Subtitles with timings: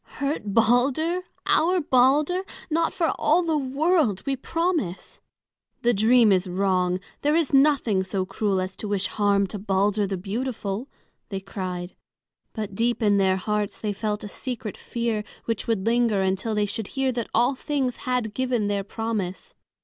[0.17, 1.21] "Hurt Balder!
[1.45, 2.41] our Balder!
[2.71, 3.13] Not for
[3.45, 5.21] the world, we promise!
[5.83, 10.07] The dream is wrong, there is nothing so cruel as to wish harm to Balder
[10.07, 10.87] the beautiful!"
[11.29, 11.93] they cried.
[12.53, 16.65] But deep in their hearts they felt a secret fear which would linger until they
[16.65, 19.53] should hear that all things had given their promise.